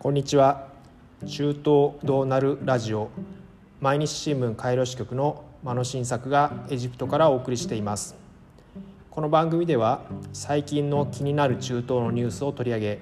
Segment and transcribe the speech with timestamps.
[0.00, 0.66] こんにちは。
[1.26, 3.10] 中東どうなるラジオ。
[3.82, 8.16] 毎日新聞カイロ支局の間野新作がエジプトからお送りしています。
[9.10, 10.00] この番組では
[10.32, 12.98] 最近の気になる中東のニュースを取り上げ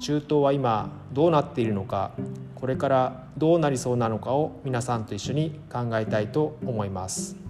[0.00, 2.12] 中東は今どうなっているのか
[2.54, 7.43] これからどうなりそうなのかを皆さんと一緒に考えたいと思います。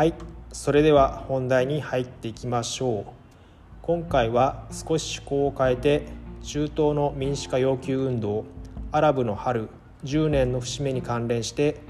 [0.00, 0.14] はい
[0.50, 3.04] それでは本題に入っていきましょう。
[3.82, 6.06] 今回は少し趣向を変えて
[6.42, 8.46] 中東の民主化要求運動
[8.92, 9.68] アラブの春
[10.04, 11.82] 10年の節目に関連して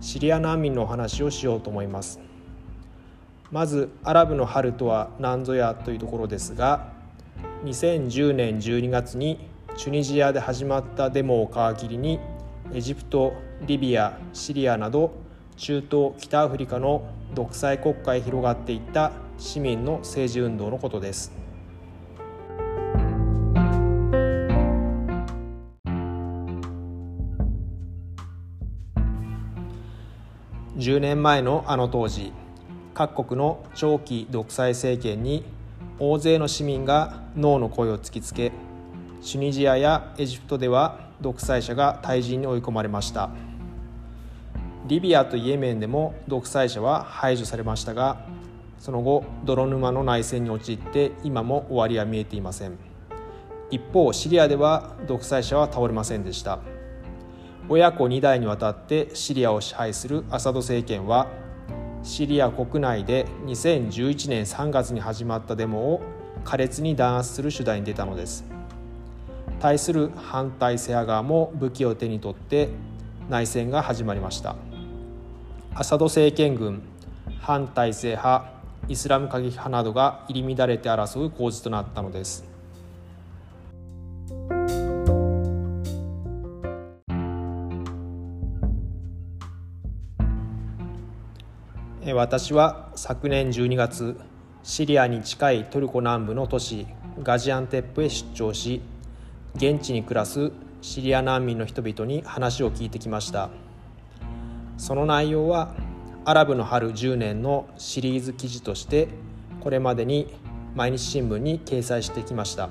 [0.00, 2.20] シリア難民のお話をしようと思います。
[3.50, 6.90] まずアラブの春とは何ぞやというところですが
[7.66, 12.18] 2010年12月にチュニジアで始まったデモを皮切りに
[12.72, 13.34] エジプト
[13.66, 15.27] リビアシリアなど
[15.58, 17.02] 中東北アフリカの
[17.34, 21.32] 独裁国家へ広がっていった市民の政治運動のことです。
[30.76, 32.32] 10年前のあの当時
[32.94, 35.44] 各国の長期独裁政権に
[35.98, 38.52] 大勢の市民がノーの声を突きつけ
[39.20, 43.30] チュニジアやエジプトでは独裁者が退陣に追い込まれました。
[44.88, 48.24] リビアとイエメンでも独裁者は排除されましたが
[48.78, 52.78] その後泥沼の内戦に陥って今も終わりは見えていません。
[53.70, 56.60] 一方シリアでは独裁者は倒れませんでした。
[57.68, 61.26] 親子2代にわたってシリアを支配するアサド政権は
[62.02, 66.00] シリア国内で2011年3月に始まったデモを
[66.44, 68.44] 苛烈に弾圧する手段に出たのです。
[69.60, 72.70] 対する反対セア側も武器を手に取って
[73.28, 74.67] 内戦が始まりました。
[75.74, 76.82] アサド政権軍
[77.40, 78.50] 反体制派
[78.88, 82.44] イスラム過激派などが入り乱れて争う構図となったのです。
[92.14, 94.18] 私は昨年12月
[94.62, 96.86] シリアに近いトルコ南部の都市
[97.22, 98.80] ガジアンテップへ出張し
[99.54, 103.50] 現地に暮らすシリア難民の人々に話を聞いてきました。
[104.78, 105.74] その内容は
[106.24, 109.08] アラブの春10年のシリーズ記事として
[109.60, 110.32] これまでに
[110.74, 112.70] 毎日新聞に掲載してきました。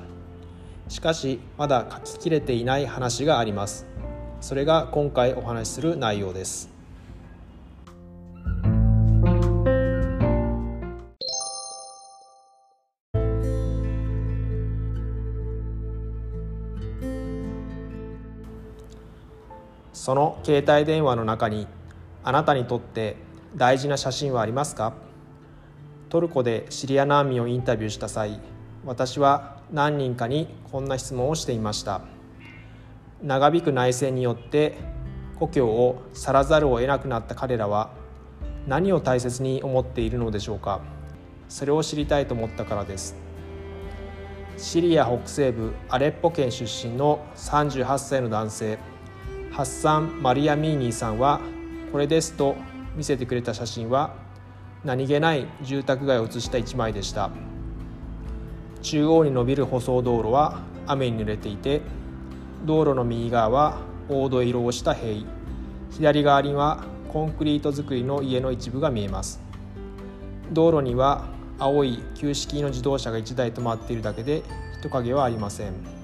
[0.87, 3.85] しかしまだ書ききれていない話があります。
[4.39, 6.69] それが今回お話しする内容です。
[19.91, 21.67] その携帯電話の中に
[22.27, 23.15] あなたにとって
[23.55, 24.91] 大事な写真はありますか？
[26.09, 28.41] トルコでシリア難民をインタビューした際
[28.83, 32.01] 私は何人かにこんな質問をしていました。
[33.23, 34.77] 長引く内戦によって
[35.39, 37.91] 故郷を去らざるを得なくなった彼らは
[38.67, 40.81] 何を大切に思っているのでしょうか？
[41.47, 43.15] それを知りたいと思ったからです。
[44.57, 48.79] シリア北西部アレッポ県出身の38歳の男性
[49.53, 51.39] ハッサン・マリア・ミーニーさんは
[51.91, 52.55] これですと
[52.95, 54.15] 見せてくれた写真は
[54.83, 57.29] 何気ない住宅街を写した一枚でした。
[58.81, 61.81] 中央に伸びる舗装道路は雨に濡れていて
[62.65, 65.25] 道路の右側は黄土色をした塀。
[65.91, 69.41] 左側にはコンクリート造りの家の一部が見えます。
[70.51, 71.25] 道路には
[71.59, 74.43] 青い旧式の自動車が1台止まっているだけで
[74.79, 75.96] 人影はありません。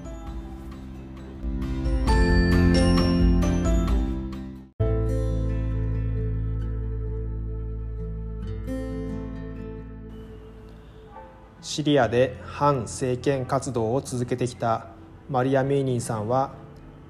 [11.74, 14.86] シリアで反政権活動を続けてきた
[15.28, 16.54] マリア・ミーニーさんは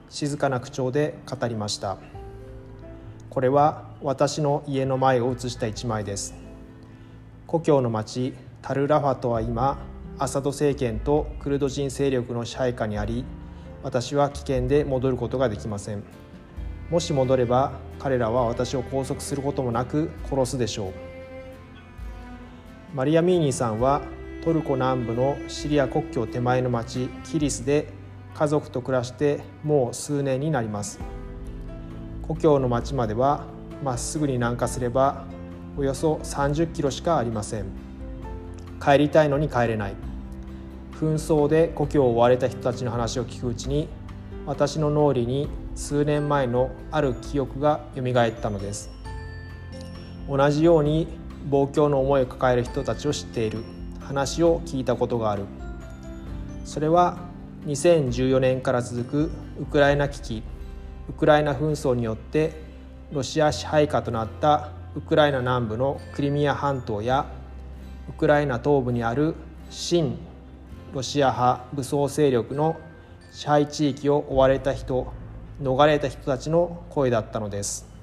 [0.09, 1.99] 静かな口調で語りました。
[3.29, 6.35] これは私の家の前を写した一枚です。
[7.47, 9.85] 故郷の町タルラファトは今
[10.19, 13.27] アサド政権とクルド人勢力の支配下にあり
[13.83, 16.03] 私は危険で戻ることができません。
[16.89, 20.93] もし戻れば彼らは私を拘束することもなく殺すでしょう。
[22.95, 24.01] マリア・ミーニーさんは
[24.45, 27.89] トルコ南部のシリア国境手前の町キリスで
[28.35, 31.01] 家族と暮らしてもう数年になります。
[32.21, 33.47] 故郷の町までは
[33.83, 35.25] まっすぐに南下すれば
[35.79, 37.65] およそ30キロしかありません。
[38.85, 39.95] 帰りたいのに帰れない。
[41.01, 43.89] 紛争で故郷を追われた人たちの話を聞くうちに
[44.45, 48.91] 私の脳裏に数年前のある記憶がよみがえったのです。
[50.29, 51.09] 同じように
[51.49, 53.65] 望郷の思いを抱える人たちを知っている。
[54.05, 55.45] 話を聞いたことがある。
[56.65, 57.19] それは
[57.67, 59.31] 2014年から続く
[59.61, 60.43] ウクライナ危機。
[61.09, 62.53] ウクライナ紛争によって
[63.13, 67.27] ロシア支配下となったウクライナ南部のクリミア半島や
[68.09, 69.35] ウクライナ東部にある
[69.71, 70.17] 親
[70.93, 72.77] ロシア派武装勢力の
[73.31, 75.13] 支配地域を追われた人
[75.61, 77.94] 逃れた人たちの声だったのです。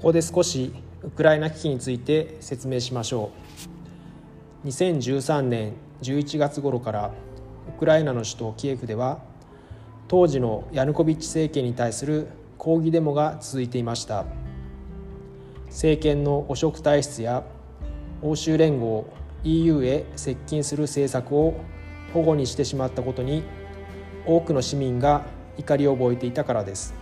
[0.00, 3.32] ここで少しウクライナ危機について説明しましょ
[4.64, 4.66] う。
[4.66, 7.12] 2013年11月頃から
[7.68, 9.18] ウクライナの首都キエフでは
[10.08, 14.24] 当時のヤヌコビッチ政権に対する抗議デモが続いていました。
[15.66, 17.44] 政権の汚職体質や
[18.22, 19.06] 欧州連合
[19.44, 21.60] EU へ接近する政策を
[22.14, 23.42] 保護にしてしまったことに
[24.24, 25.26] 多くの市民が
[25.58, 26.99] 怒りを覚えていたからです。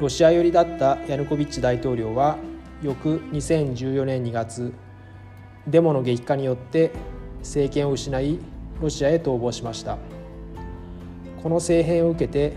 [0.00, 2.38] ロシア寄りだったヤヌコビッチ大統領は
[2.82, 4.72] 翌2014年2月
[5.66, 6.90] デモの激化によって
[7.40, 8.38] 政権を失い
[8.80, 9.98] ロシアへ逃亡しました。
[11.42, 12.54] この政変を受けて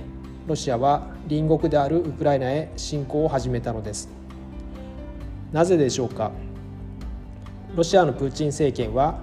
[0.48, 4.08] ロシアは隣国であるウクライナへ侵攻を始めたのです。
[5.52, 6.32] なぜでしょうか。
[7.76, 9.20] ロシアのプーチン政権は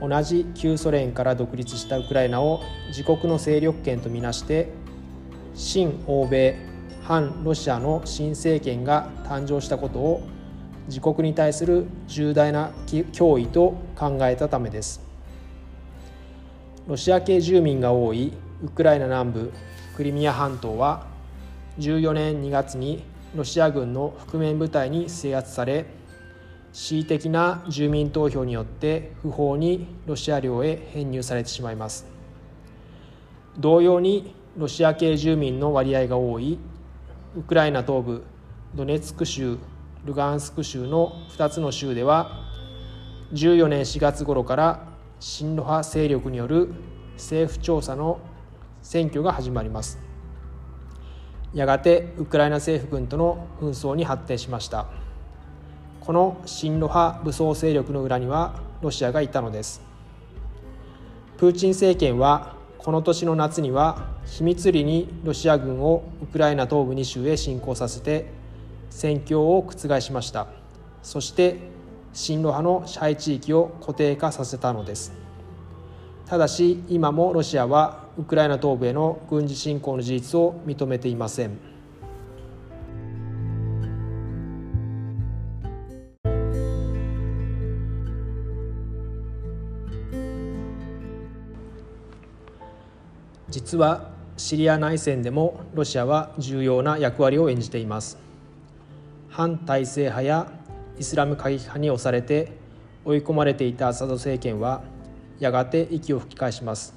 [0.00, 4.72] 同じ旧ソ連から独立したウクライナを自国の勢力圏とみなして
[5.54, 6.71] 親欧米
[7.04, 10.22] 反ロシアの新政権が誕生したことを
[10.86, 15.00] 自国に対する重大な脅威と考えたためです。
[16.86, 18.32] ロシア系住民が多い
[18.64, 19.52] ウクライナ南部
[19.96, 21.06] クリミア半島は
[21.78, 23.04] 14年2月に
[23.34, 25.86] ロシア軍の覆面部隊に制圧され
[26.72, 32.06] 恣意的な住民投票によって不法にロシア領へ編入されてしまいます。
[33.58, 36.58] 同様にロシア系住民の割合が多い
[37.34, 38.24] ウクライナ東部
[38.74, 39.56] ドネツク州
[40.04, 42.44] ルガンスク州の2つの州では
[43.32, 44.88] 14年4月頃から
[45.18, 46.74] 親ロ派勢力による
[47.14, 48.20] 政府調査の
[48.82, 49.98] 選挙が始まります。
[51.54, 54.88] やがてウクライナ政府軍との紛争に発展しました。
[56.00, 59.80] この親ロ派武装勢力の裏にはロシアがいたのです。
[61.38, 68.26] プーチン政権はこの年の夏には秘密裏にロシア軍をウクライナ東部2州へ侵攻させて
[68.90, 70.48] 戦況を覆しました。
[71.00, 71.58] そして
[72.12, 75.12] 親ロ派の支配地域を固定化させたのです。
[76.26, 81.71] ただし今もロシアはウクライナ東部への軍事侵攻の事実を認めていません。
[93.52, 94.08] 実は
[94.38, 98.16] シリア内戦でもロシアは重要な役割を演じています。
[99.28, 100.50] 反体制派や
[100.98, 102.52] イスラム過激派に押されて
[103.04, 104.82] 追い込まれていたアサド政権は
[105.38, 106.94] やがて息を吹き返します。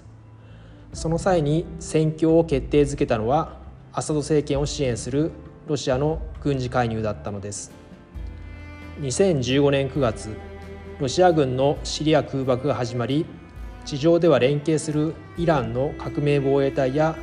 [0.93, 3.57] その際に戦況を決定づけたのは
[3.91, 5.31] アサド政権を支援する
[5.67, 7.73] ロシアの軍事介入だったのです。
[9.01, 10.29] 2015年9月
[10.99, 13.25] ロシア軍のシリア空爆が始まり
[13.85, 17.15] 地上では連携するイランの革命防衛隊や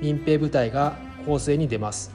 [0.00, 0.96] 民兵部隊が
[1.26, 2.10] 攻勢に出ます。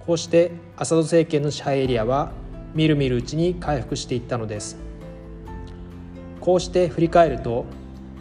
[0.00, 2.32] こうしてアサド政権の支配エリアは
[2.74, 4.78] みるみるうちに回復していったのです。
[6.40, 7.66] こうして振り返ると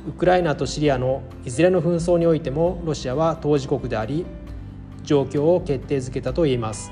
[0.08, 4.26] ウクライナとシリアのいずれの紛争においてもロシアは当事国であり
[5.04, 6.92] 状況を決定づけたといえます。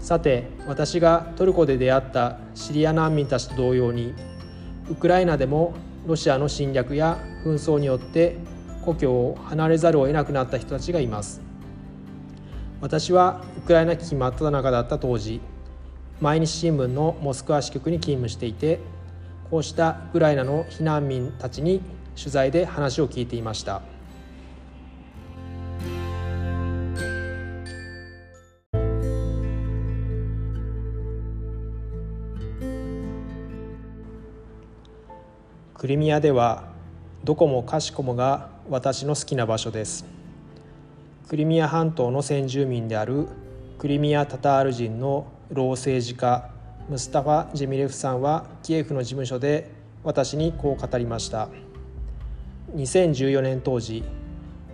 [0.00, 4.14] さて私がトルコで出会ったシリア難民たちと同様に
[4.90, 5.74] ウクライナでも
[6.06, 8.36] ロシアの侵略や紛争によって
[8.84, 11.40] 故郷を離れざるを得なくなった人たちがいます。
[12.80, 15.40] 私はウクライナ危機真っ只中だった当時
[16.20, 18.80] 毎日新聞のモスクワ支局に勤務していて
[19.50, 21.80] こうしたウクライナの避難民たちに
[22.16, 23.91] 取材で話を聞いていました。
[35.82, 36.62] クリミアでは
[37.24, 40.04] どこもかしこもが私の好きな場所です。
[41.26, 43.26] クリミア半島の先住民である
[43.78, 46.48] クリミア・タタール人の老政治家
[46.88, 49.72] ムスタファ・ジェミレフさんはキエフの事務所で
[50.04, 51.48] 私にこう語りました。
[52.76, 54.04] 2014年当時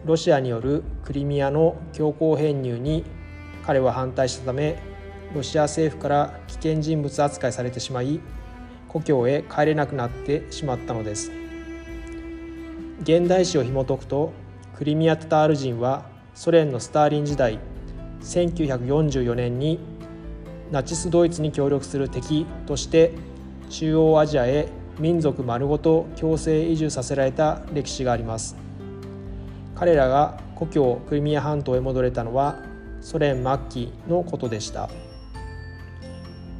[0.04, 3.04] ロシアによるクリミアの強行編入に
[3.64, 4.78] 彼は反対したため
[5.34, 8.20] ロシア政府から危険人物扱いされてしまい
[8.88, 11.30] 故郷へ帰れなくなってしまったのです。
[13.02, 14.32] 現代史を紐解くと
[14.76, 17.58] クリミア・タタール人はソ連のスターリン時代
[18.22, 19.78] 1944年に
[20.70, 23.12] ナチスドイツに協力する敵として
[23.70, 24.68] 中央アジアへ
[24.98, 28.56] 民族丸ごと強制移住させられた歴史があります。
[29.74, 32.56] 彼らが故郷クリミア半島へ戻れたのは
[33.00, 34.90] ソ連末期のことでした。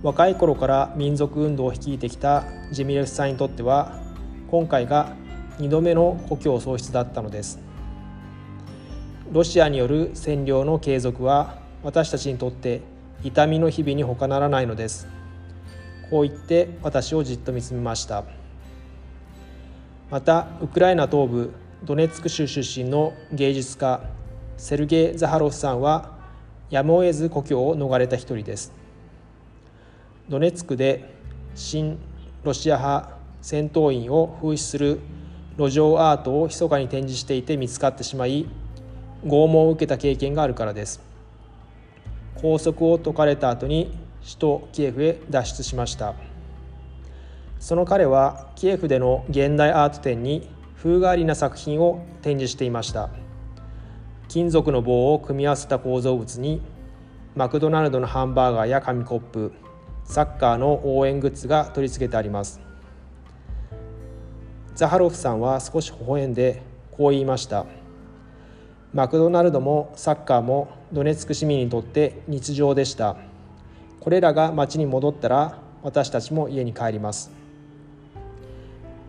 [0.03, 4.01] 若い頃から民族運動を率いてきたジェミレフさんにとっては
[4.49, 5.17] 今回が
[5.59, 7.59] 2度目の故郷喪失だったのです。
[9.33, 12.81] ロシアによる占領の継続は私たちにとって
[13.25, 15.09] 痛みの日々に他ならないのです。
[16.11, 18.25] こう言って私をじっと見つめました。
[20.11, 21.53] またウクライナ東部
[21.83, 24.01] ドネツク州出身の芸術家
[24.57, 26.17] セルゲイ・ザハロフさんは
[26.71, 28.78] やむを得ず故郷を逃れた一人です。
[30.29, 31.15] ドネツクで
[31.55, 31.99] 新
[32.45, 35.01] ロシア派戦闘員を風刺する
[35.57, 38.47] 路上アートを密かに展示していて見つかってしまい
[39.25, 41.01] 拷問を受けた経験があるからです。
[42.35, 43.91] 拘束を解かれた後に
[44.23, 46.15] 首都キエフへ脱出しました。
[47.59, 53.09] その彼はキエフでの現代アート展に風変わりな作品を展示していました。
[54.29, 56.61] 金属の棒を組み合わせた構造物に
[57.35, 59.53] マクドナルドのハンバーガーや紙コップ
[60.09, 62.61] サッカーの応援グッズが取り付けてあります。
[64.75, 66.63] ザハロフさんは少し微笑んで
[66.93, 67.67] こう言いました。
[68.95, 73.17] マクドナルドもサッカーもドネツク市民にとって日常でした。
[74.01, 77.31] これらが町に戻ったら私たちも家に帰ります。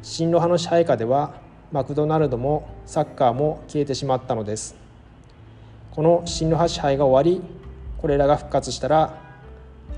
[0.02, 1.36] 親ロ派の支配下では
[1.72, 4.76] マクドナルドもサッカーも消えてしまったのです。
[5.92, 7.42] この親ロ派支配が終わり
[8.00, 9.29] これらが復活したら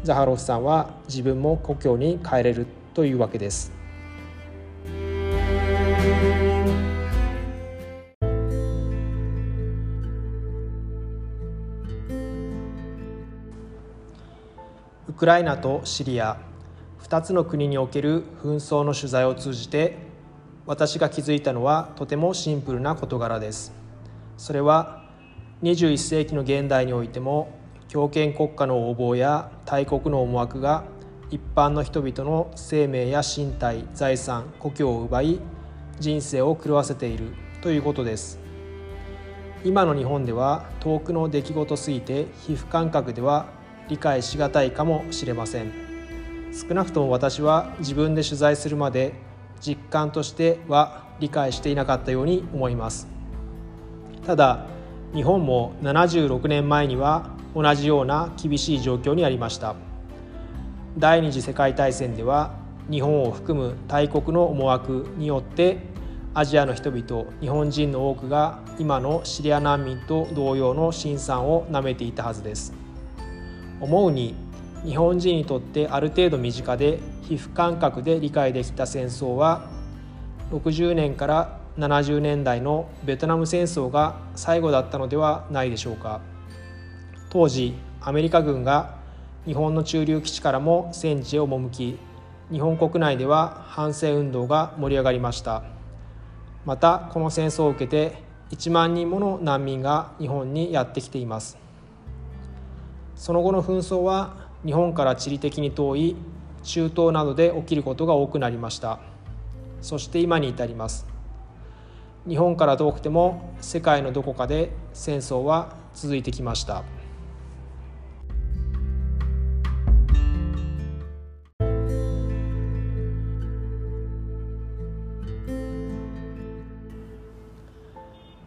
[0.04, 2.66] ザハロフさんは自分も故郷に帰れる
[2.96, 3.72] というわけです。
[15.08, 16.38] ウクライナとシリア
[17.04, 19.98] 2つの国における紛争の取材を通じて
[20.66, 23.72] 私が気づいたのはとてもシンプルな事柄です。
[24.38, 25.06] それは
[25.62, 27.61] 21世紀の現代においても
[27.92, 30.86] 強権国家の横暴や大国の思惑が
[31.30, 35.42] 一般の人々の生命や身体財産故郷を奪い
[36.00, 38.40] 人生を狂わせているということです。
[39.66, 43.48] 今の日本では遠くの出来事すぎて皮膚感覚では
[43.90, 45.74] 理解しがたいかもしれません。
[46.54, 49.16] 少なくとも私は自分で取材するまで
[49.60, 53.10] 実感としては理解していなかったように思います。
[54.26, 54.66] ただ
[55.14, 59.76] 日本も76年前には同じような厳しい状況にありました
[60.98, 62.54] 第二次世界大戦では
[62.90, 65.78] 日本を含む大国の思惑によって
[66.34, 72.74] アジアの人々日本人の多くが今のシリア難民と同様の辛酸をなめていたはずです
[73.80, 74.36] 思うに
[74.86, 79.70] 日本人にとってある程度身近で皮膚感覚で理解できた戦争は
[80.52, 86.22] 60年から70年代のベトナム戦争が最後だったのではないでしょうか。
[87.32, 88.98] 当時アメリカ軍が
[89.46, 91.98] 日本の駐留基地からも戦地へ赴き
[92.52, 95.64] 日本国内では反戦運動が盛り上がりました。
[96.66, 101.58] またこの戦争を受けて1万人もの難民が日本にやってきています。
[103.16, 104.36] その後の紛争は
[104.66, 106.18] 日本から地理的に遠い
[106.64, 109.00] 中東などで起きることが多くなりました。
[109.80, 111.08] そして今に至ります。
[112.28, 116.84] 日本から遠くても世界のどこかで戦争は続いてきました。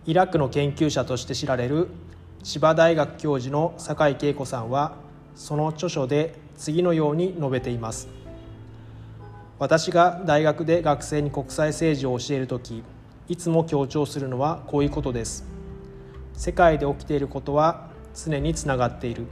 [0.06, 1.88] イラクの研究者として知られる
[2.42, 4.96] 千葉大学教授の酒井恵子さんは
[5.34, 8.08] その著書で次のように述べています。
[9.58, 12.82] 私が大学で学生に国際政治を教える時
[13.28, 15.46] いつも強調するのはこういうことです。
[16.34, 19.26] 世界で起きていることは常につながっている。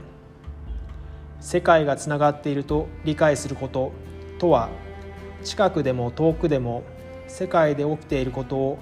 [1.39, 3.91] 世界がつながっていると理解すること
[4.39, 4.69] とは
[5.43, 6.81] 近くでも遠くでも
[7.27, 8.79] 世界で起きていることを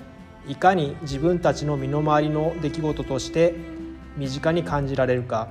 [0.48, 3.55] いかに自分たちの身の回りの出来事として
[4.17, 5.50] 身近に感じられるか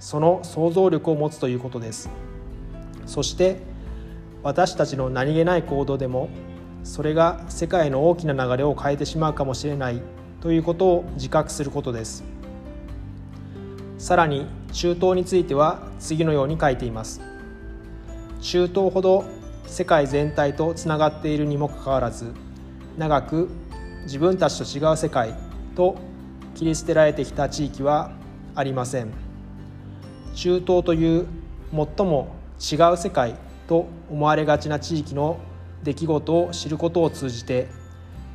[0.00, 2.10] その想像力を持つということです。
[3.06, 3.58] そして
[4.42, 6.28] 私たちの何気ない行動でも
[6.84, 10.00] それが世界の大きな流れを変えてしまうかもしれない
[10.40, 12.24] ということを自覚することです。
[13.98, 17.20] さらに中東については次のように書いています。
[18.40, 19.24] 中東ほど
[19.66, 22.32] 世界全体とつながっているにもかかわらず
[22.96, 23.48] 長く
[24.06, 25.34] 自分たちと違う世界
[25.74, 25.96] と
[26.54, 28.12] 切り捨てられてきた地域は
[28.54, 29.12] ありません。
[30.34, 31.26] 中東という
[31.72, 33.34] 最も違う世界
[33.66, 35.38] と思われがちな地域の
[35.82, 37.66] 出来事を知ることを通じて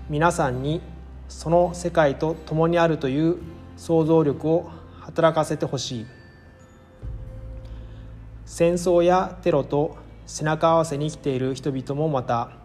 [0.10, 0.82] 皆さんに
[1.30, 3.38] その世界と共にあるという
[3.78, 6.06] 想像力を働かせてほしい。
[8.46, 12.61] 戦争やテロと背中合わせに生きている人々もまた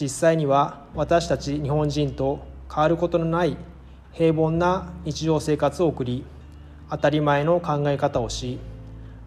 [0.00, 2.40] 実際には私たち日本人と
[2.74, 3.58] 変わることのない
[4.12, 6.24] 平凡な日常生活を送り
[6.88, 8.58] 当たり前の考え方をし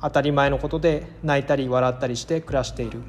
[0.02, 3.02] 当たり前のことで泣いたり笑ったりして暮らしている。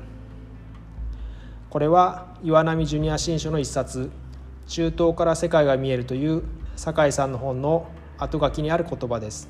[1.70, 4.10] これは岩波ジュニア新書の一冊
[4.68, 6.42] 「中東から世界が見える」という
[6.76, 7.86] 酒井さんの本の
[8.18, 9.48] 後書きにある言葉です。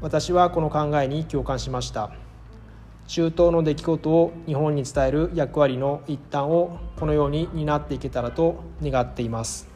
[0.00, 2.12] 私はこの考えに共感しました。
[3.08, 9.66] 中東の出来事を日本に伝える役割の一端をこのように担っていけたらと願っています。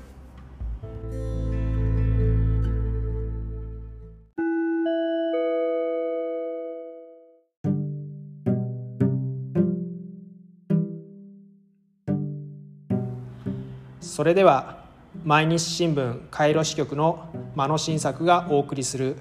[14.01, 14.85] それでは
[15.25, 19.17] 毎日新聞カイロ支局の間野新作がお送りする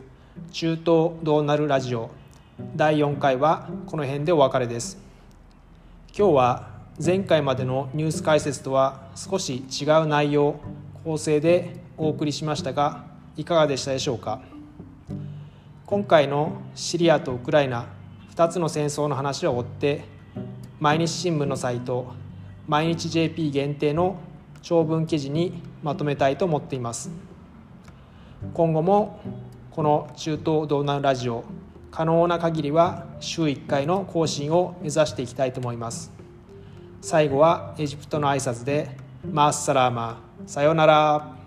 [0.51, 2.21] 中東どうなるラジオ。
[2.75, 4.98] 第4回はこの辺でお別れです。
[6.18, 6.70] 今日は
[7.03, 10.60] 前回までのニュース解説とは少し違う内容
[11.03, 14.41] 構成でお送りしましたがいかがでしたでしょうか？
[15.86, 17.88] 今回のシリアとウクライナ
[18.36, 20.06] 2つの戦争の話を追って
[20.80, 22.13] 毎日新聞のサイト
[22.68, 24.18] 毎日 JP 限定の
[24.62, 27.12] 長文記事にまとめたいと思っています。
[28.53, 29.20] 今後も
[29.72, 31.44] この中東道南ラジオ
[31.92, 36.12] 可能な限りは週1回の更新を目指していきたいと思います。
[37.01, 38.90] 最後はエジプトの挨拶で
[39.30, 41.41] マッサラーマさようなら。